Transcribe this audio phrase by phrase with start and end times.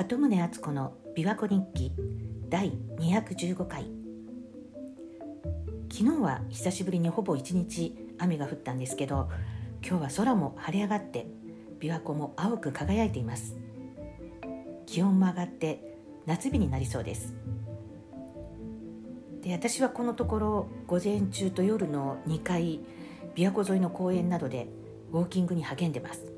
[0.00, 1.92] 鳩宗敦子の琵琶湖日記
[2.48, 3.84] 第215回。
[5.92, 9.28] 昨日は久しぶりにほぼ一日雨が降ったんですけど
[9.86, 11.26] 今日は空も晴れ上がって
[11.80, 13.58] 琵琶湖も青く輝いています。
[14.86, 15.84] 気温も上がって
[16.24, 17.34] 夏日になりそうです。
[19.42, 22.80] で私はこのところ午前中と夜の2回
[23.34, 24.66] 琵琶湖沿いの公園などで
[25.12, 26.32] ウォーキングに励んでます。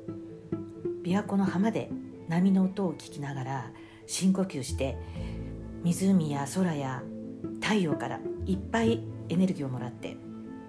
[1.05, 1.89] 琵琶湖の浜で
[2.27, 3.71] 波の音を聞きながら
[4.07, 4.97] 深呼吸して
[5.83, 7.03] 湖や空や
[7.61, 10.17] 太陽からいっぱいエネルギーをもらって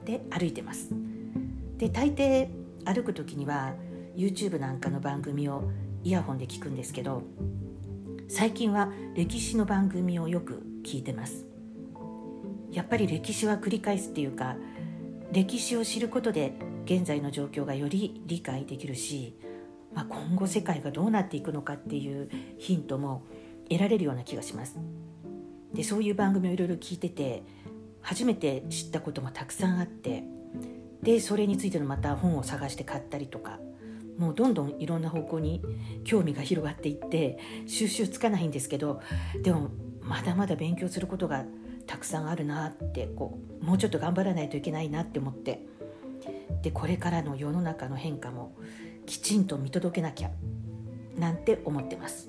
[0.05, 0.91] で歩いてます。
[1.79, 2.49] で大抵
[2.85, 3.75] 歩く時には
[4.17, 5.71] YouTube なんかの番組を
[6.05, 7.23] イヤホンで聞くんですけど
[8.29, 11.47] 最近は歴史の番組をよく聞いてます。
[12.71, 14.57] やっぱり歴史は繰り返すっていうか
[15.33, 19.37] 歴史を知ることで現在の状況がより理解できるし、
[19.95, 23.25] まあ、今後世界がどうなっていくのかっていうヒントも
[23.69, 24.77] 得られるような気がします。
[25.73, 27.43] でそういう番組をいろいろ聞いてて
[28.01, 30.23] 初めて知ったこともたくさんあって
[31.03, 33.59] でそれについてのまた本を探して買ったりとか
[34.19, 35.63] もうどんどんいろんな方向に
[36.05, 39.01] 興味が広がっていって収集つかないんですけど
[39.43, 41.45] でもまだまだ勉強することが
[41.87, 45.67] たくさんあるなってこうもうちょっと頑張らないといけないなって思って
[46.63, 48.57] でこれからの世の中の変化も
[49.07, 50.31] きちんと見届けなきゃ
[51.19, 52.29] なんて思ってます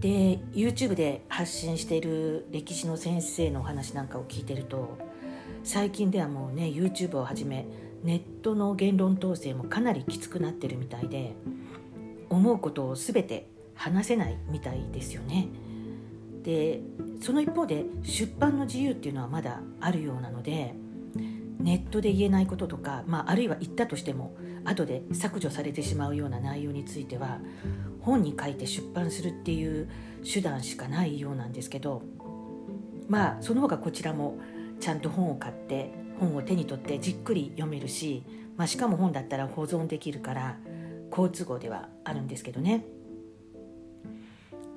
[0.00, 4.98] で YouTube で発信している歴史の先生のお話なんかを聞いてると
[5.64, 7.66] 最近ではもうね YouTube をはじめ
[8.04, 11.34] ネットの言論統制もかなりきつくなってるみたいで
[12.28, 15.48] 思うことを全て話せないみたいですよね。
[16.42, 16.80] で
[17.20, 20.74] その一方で出版の自由っていうのはまだあるようなので
[21.58, 27.38] ネットで言えないこととか、まあ、あるいは言ったとしても後で削除されてしまうような内容については
[28.00, 29.88] 本に書いて出版するっていう
[30.22, 32.02] 手段しかないようなんですけど
[33.08, 34.38] まあその方がこちらも
[34.80, 38.24] ちゃんと本を買って本を手に取ってじっくり読めるし、
[38.56, 40.56] まあ、しかも本だったら保存できるから
[41.10, 42.84] 好都合ではあるんですけどね。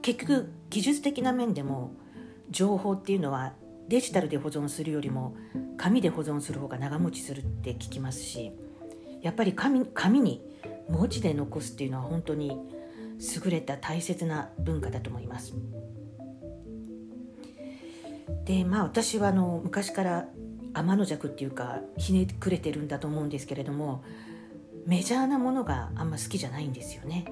[0.02, 1.92] 結局技術的な面でも
[2.50, 3.53] 情報っていうのは
[3.90, 5.36] デジタルで保存するよりも
[5.78, 8.52] 紙で保存する方が長持ちするって聞きますし
[9.22, 10.42] やっぱり紙紙に
[10.88, 12.52] 文字で残すっていうのは本当に
[13.20, 15.54] 優れた大切な文化だと思います。
[18.46, 20.28] でまあ私はあの昔から
[20.74, 24.04] 天の弱っていうかひねくれてるんだと思うんですけれども
[24.86, 27.26] メジャーなものがあんま好きじゃないんですよね。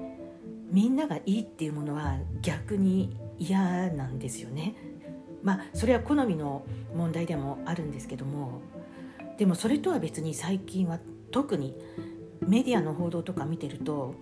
[0.70, 4.74] みんながいいっていうものは逆に嫌なんですよね。
[5.42, 8.60] まあそれは好みの問題でもあるんですけども
[9.36, 10.98] でもそれとは別に最近は
[11.30, 11.76] 特に
[12.46, 14.14] メディアの報道とか見てると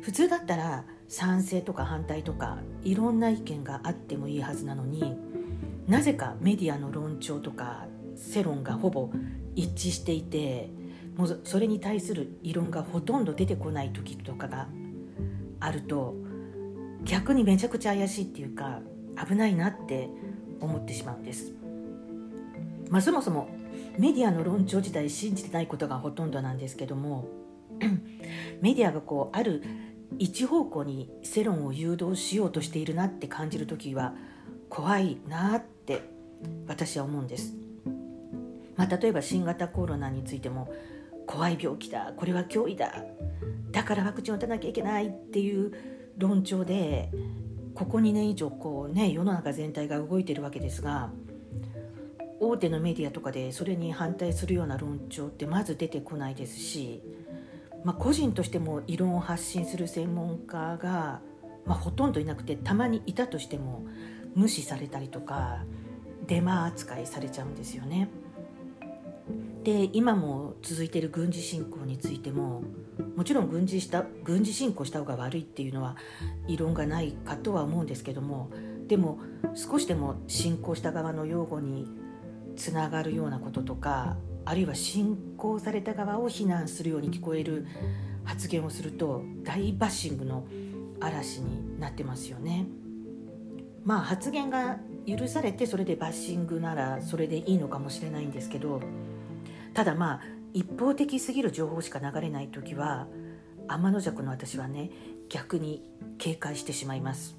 [0.00, 5.16] 普通だったら賛成とか反対とかいろんな意見があってもいいはずなのに
[5.86, 7.86] なぜかメディアの論調とか
[8.16, 9.10] 世論がほぼ
[9.54, 10.70] 一致していて
[11.16, 14.68] もうそれに対する異論がほとんど出てこない時とかが
[15.60, 16.14] あると
[17.04, 18.80] 逆にめちゃくちゃ怪しいっていうか
[19.26, 20.10] 危ないなって
[20.60, 21.52] 思ってしまうんです。
[22.90, 23.48] まあ、そもそも
[23.98, 27.28] メディアの論調自体信じてないことがほとんどなんですけども
[28.62, 29.62] メディアがこうある
[30.18, 34.14] 一方向に世論を誘導しようとしているなって感じる時は
[34.70, 36.02] 怖いなって
[36.66, 37.54] 私は思うんです。
[38.76, 40.72] まあ、例えば新型コロナについても
[41.26, 43.04] 怖い病気だこれは脅威だ
[43.72, 45.72] だからワクチンを打たなきゃいけないっていう
[46.16, 47.10] 論調で
[47.78, 51.10] ここ2年以上こう、ね、世の中全体が動いてるわけですが
[52.40, 57.00] 大手のメディアとかでそれに反対するような論調ってまず出てこないですし、
[57.84, 61.20] まあ、個人としても異論を発信する専門家が、
[61.66, 63.86] まあ、ほとんどいなくてたまにいたとしても
[64.34, 65.64] 無視されたりとか
[66.26, 68.08] デマ扱いされちゃうんですよね。
[69.62, 72.62] で今も続いている軍事侵攻についても
[73.18, 75.96] もちろん軍事した軍事侵攻した方が悪いっていうのは
[76.46, 78.48] 異論がないかとは思うんですけども
[78.86, 79.18] でも
[79.56, 81.88] 少しでも侵攻した側の擁護に
[82.54, 87.66] つながるようなこととかあるいは侵攻された側を非難するように聞こえる
[88.22, 90.46] 発言をすると大バッシングの
[91.00, 92.66] 嵐になってますよね。
[93.84, 94.78] まあ発言が
[95.08, 98.80] 許されてそれでバッシングならそれでいいのかもしれないんですけど
[99.74, 103.06] ただまあ一方的すぎる情報しか流れない時は
[103.68, 104.90] 天の弱の私はね
[105.28, 105.82] 逆に
[106.18, 107.36] 警戒してしまいます。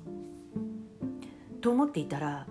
[1.61, 2.47] と思っていたら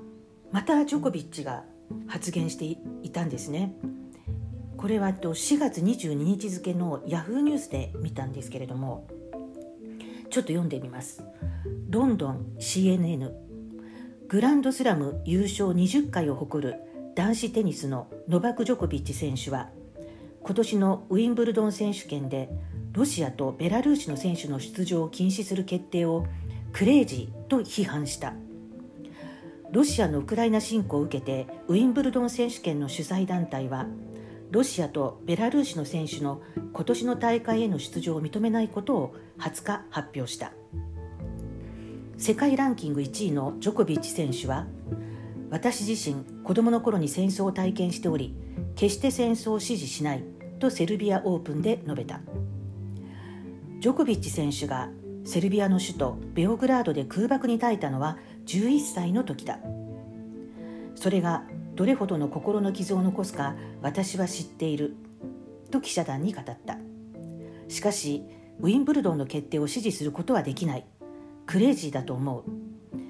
[0.53, 1.65] またジョコビッチが
[2.07, 3.75] 発言していたんですね。
[4.79, 9.09] これは4月22日付のヤフーニュースで見たんですけれども
[10.31, 11.25] ちょっと読んでみます
[11.91, 13.33] ロンドン CNN
[14.29, 16.77] グランドスラム優勝20回を誇る
[17.17, 19.71] 男子テニスのノバク・ジョコビッチ選手は
[20.49, 22.49] 今年のウィンブルドン選手権で
[22.93, 26.25] ロシアとベラルーシの選手の出場を禁止する決定を
[26.73, 28.33] クレイジーと批判した。
[29.71, 33.89] ロシアのウクライナ侵攻を受けてウィンブルドン選手権の主催団体は
[34.51, 36.41] ロシアとベラルーシの選手の
[36.73, 40.55] 今年の大会への出場を認めないことを20日発表した。
[42.17, 44.67] 世界ランキング1位のジョコビッチ選手は
[45.51, 48.35] 私自身子供の頃に戦争を体験しており
[48.77, 50.38] 決して戦争を支持しない。
[50.59, 52.21] とセルビアオープンで述べた。
[53.81, 54.91] ジョコビッチ選手が
[55.25, 59.61] セルビアの首都ベオグラードで空爆に耐えたのは11歳の時だ。
[60.95, 61.45] それが
[61.75, 64.97] どれほどの心の傷を残すか私は知っている
[65.71, 66.79] と記者団に語った。
[67.69, 68.25] しかし
[68.61, 70.87] ウィンブルドンの決定を支持することはできない。
[71.47, 72.45] クレイジーだと思う。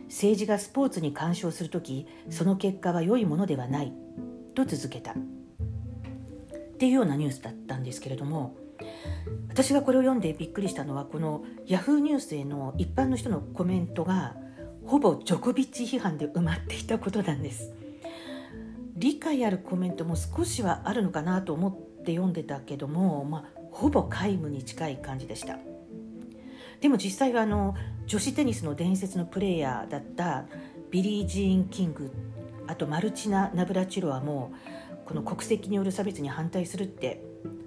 [0.08, 3.92] 政治がスポーツに干渉する時その結果は良いものではない。
[4.54, 5.14] と続けた。
[6.78, 8.54] っていうようなニュースだったんですけれども
[9.48, 14.36] 私がこれを読んでびっくりしたのはこのヤフーニュースへの一般の人のコメントが
[14.86, 17.72] ほぼジョコビッチ批判で埋まっていたことなんです。
[18.94, 25.58] 理解あるコメントも少しはあるのかなと思って読んでたけども、まあ、ほぼ皆無に近い感じでした。
[26.80, 27.74] でも実際はあの
[28.06, 30.46] 女子テニスの伝説のプレーヤーだった
[30.92, 32.12] ビリー・ジーン・キング
[32.68, 34.77] あとマルチナ・ナブラチロワもう
[35.08, 37.24] この国籍による差別に反対するって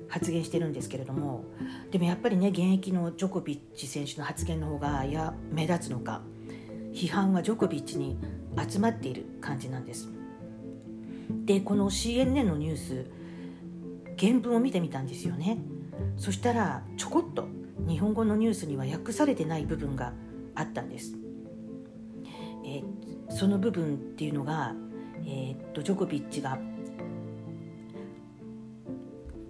[0.08, 1.44] 発言してるんですけれども
[1.90, 6.22] でもやっぱりね現役のジョコビッチ選手の発言の方がや目立つのか
[6.94, 8.16] 批判はジョコビッチに
[8.70, 10.10] 集まっている感じなんです。
[11.46, 13.06] でこの CNN のニュース
[14.20, 15.58] 原文を見てみたんですよね。
[16.18, 17.48] そしたらちょこっと
[17.88, 20.14] 日本語のニュースには訳されてない部分が
[20.54, 21.16] あったんです、
[22.66, 22.84] え、
[23.30, 24.76] その部分っていうのが、
[25.26, 26.60] えー、っとジョコビッチが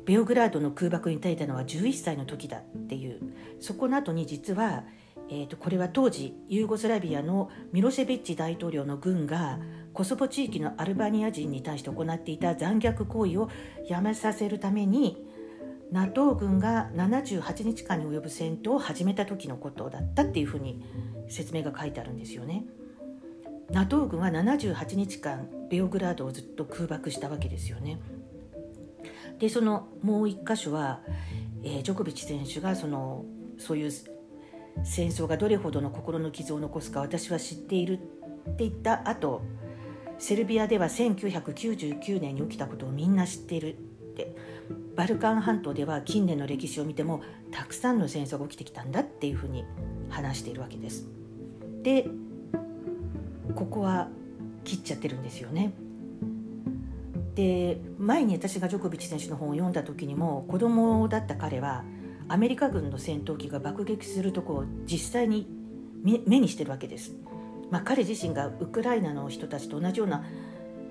[0.06, 3.20] ベオグラードの空爆に耐えたのは11歳の時だっていう
[3.60, 4.84] そこの後に実は、
[5.30, 9.60] えー、とこれは当時ユーゴスラビアのミロシェビッチ大統領の軍が
[9.94, 13.50] コソボ地域のアルバニア人に対して行っていた残虐行為を
[13.88, 15.18] やめさせるために
[15.92, 20.82] NATO 軍が78日間に及ぶ戦闘を始めた時のことだったっていうふうに
[21.28, 22.64] 説明が書いてあるんですよね。
[23.72, 28.00] NATO 軍は78日間ベオグラードをずっと空爆したわけですよね。
[29.42, 31.00] でそのもう一箇所は、
[31.64, 33.26] えー、ジョコビッチ選手がその
[33.58, 33.92] そういう
[34.84, 37.98] 戦争がどれほどの心の傷を残すか私は知っているっ
[38.56, 39.42] て言った後
[40.20, 43.78] セルビアでは1999年に起きたことをみんな知っているっ
[44.16, 44.36] て
[44.96, 49.66] バルカン半島では近年の歴史を見てもたくさんの戦争が起きてきたんだっていうふうに
[50.10, 51.08] 話しているわけです。
[51.82, 52.06] で
[53.56, 54.08] ここは
[54.64, 55.74] 切っちゃってるんですよね。
[57.36, 61.84] で前に私がジョコビッチ選手の本を読んだ時にも子供だった彼は
[62.28, 65.48] アメリカ軍の戦闘機が爆撃するとこを実際に
[66.04, 67.14] 目にしてるわけです、
[67.70, 70.24] まあ、彼自身がウクライナの人たちと同じような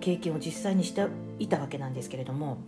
[0.00, 1.06] 経験を実際にして
[1.38, 2.62] いたわけなんですけれども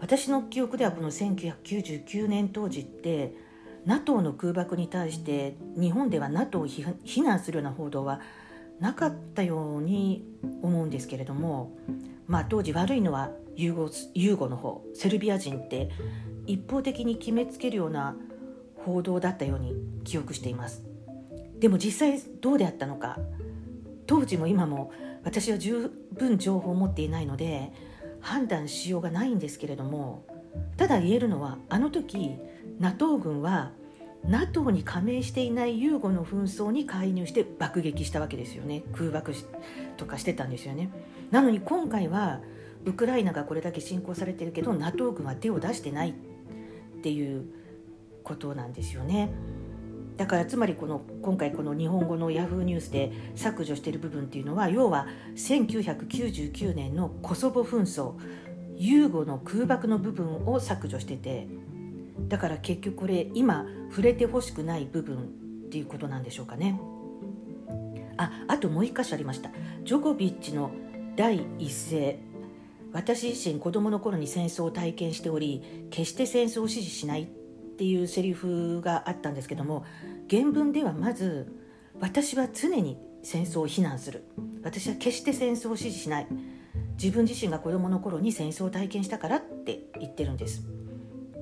[0.00, 3.34] 私の記憶ではこの1999年当時って
[3.86, 8.20] NATO の空爆に対して日本では NATO を非難するような報道は
[8.80, 10.24] なかったように
[10.62, 11.76] 思うんですけれども
[12.26, 15.90] まあ、当時悪いのはユーゴユーゴの方セルビア人って
[16.46, 18.16] 一方的に決めつけるような
[18.84, 20.84] 報道だったように記憶しています。
[21.58, 23.18] でも実際どうであったのか
[24.06, 24.92] 当時も今も
[25.24, 27.72] 私は十分情報を持っていないので
[28.20, 30.26] 判断しようがないんですけれども
[30.76, 32.36] ただ言えるのはあの時
[32.78, 33.72] NATO 軍は
[34.28, 38.82] NATO に加盟していないユーゴの紛争に介入して爆撃したわけですよね。
[38.92, 39.32] 空爆
[39.96, 40.90] とかしてたんですよね。
[41.30, 42.40] なのに今回は
[42.84, 46.10] ウクライナがこれだけ侵攻されてるけど NATO 軍は手を出してない。
[46.10, 47.44] っていう
[48.24, 49.30] ことなんですよね。
[50.16, 55.06] だからつまりこの今回この日本語のヤフーニュースで削除している部分っていうのは要は
[55.36, 58.14] 1999年のコソボ紛争
[58.76, 61.48] ユーゴの空爆の部分を削除してて
[62.28, 66.80] だから結局これ今触れてほしくない部分っていうことなんでしょうかね。
[68.16, 69.50] ああともう一箇所ありました。
[69.84, 70.70] ジョコビッチの
[71.16, 72.18] 第一声。
[72.92, 77.26] 私自身子供の頃に戦争を体験しており決して戦争を支持しないっ
[77.76, 79.84] ていうセリフがあったんですけども
[80.30, 81.52] 原文ではまず
[82.00, 84.24] 私は常に戦争を非難する。
[84.62, 86.26] 私は決して戦争を支持しない。
[87.02, 90.62] 自分自身が子供の頃に戦争を体験したからって言ってるんです。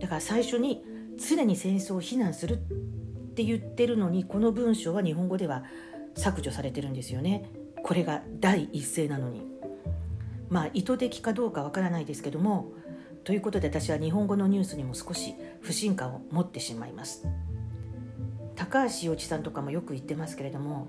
[0.01, 0.85] だから最初に
[1.17, 2.57] 常に戦争を非難するっ
[3.35, 5.65] て言ってるのにこの文章は日本語では
[6.15, 7.51] 削除されてるんですよね。
[7.83, 9.43] これが第一声なのに。
[10.49, 12.73] まあ意図的かどうかわからないですけども
[13.25, 17.27] ということで私は日本語のニュースにも少し不信感を持ってしまいます。
[18.55, 20.89] 高橋洋一さんとかもよく言ってますけれども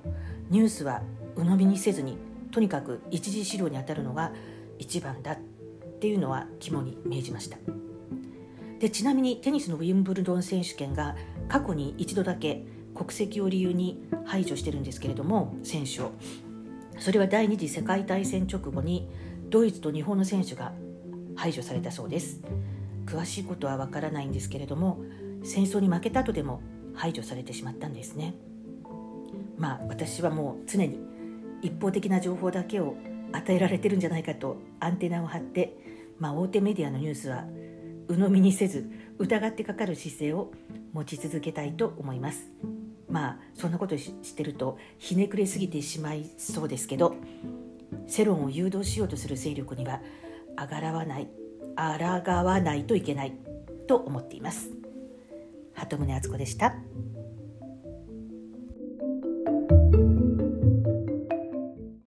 [0.49, 1.01] ニュースは
[1.35, 2.17] 鵜呑みにせずに
[2.51, 4.31] とにかく一次資料に当たるのが
[4.77, 5.37] 一番だっ
[5.99, 7.57] ていうのは肝に銘じました。
[8.79, 11.15] でちなみにテニスのウィンブルドン選手権が
[11.47, 16.11] 過去に一度だけ国籍を理由に排除してるんですけれども選手を。
[16.97, 19.09] それは第二次世界大戦直後に
[19.49, 20.71] ドイツと日本の選手が
[21.35, 22.41] 排除されたそうです。
[23.05, 25.03] 詳しいことはわからないんですけれども
[25.43, 26.61] 戦争に負けた後でも
[26.93, 28.35] 排除されてしまったんですね。
[29.57, 30.99] まあ私はもう常に
[31.61, 32.95] 一方的な情報だけを
[33.31, 35.77] 与えられてるんじゃないかとアンテナを張って、
[36.19, 37.45] まあ、大手メディアのニュースは
[38.07, 40.51] 鵜呑みにせず疑ってかかる姿勢を
[40.93, 42.51] 持ち続けたいと思います
[43.09, 47.15] まあそんなことしてるとひねくれすぎてしまいそうですけど
[48.07, 50.01] 世論を誘導しようとする勢力には
[50.55, 51.27] あがらわない
[51.75, 53.33] 抗わないといけない
[53.87, 54.69] と思っています
[55.73, 56.73] 鳩宗敦子でした。